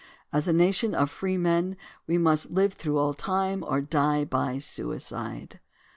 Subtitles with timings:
[0.33, 4.57] As a nation of free men we must live through all time, or die by
[4.57, 5.59] suicide.